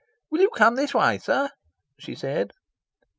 "Will 0.31 0.41
you 0.41 0.49
come 0.49 0.77
this 0.77 0.95
way, 0.95 1.19
sir?" 1.19 1.51
she 1.99 2.15
said. 2.15 2.53